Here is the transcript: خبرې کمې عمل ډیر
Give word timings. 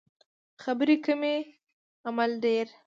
خبرې 0.63 0.95
کمې 1.05 1.35
عمل 2.07 2.31
ډیر 2.43 2.67